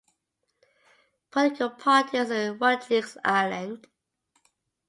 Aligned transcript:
Political 1.29 1.69
parties 1.69 2.31
in 2.31 2.57
Rodrigues 2.57 3.17
island. 3.23 3.85